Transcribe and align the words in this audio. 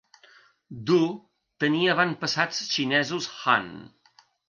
Du 0.91 0.97
tenia 1.65 1.93
avantpassats 1.97 2.65
xinesos 2.73 3.33
Han. 3.39 3.73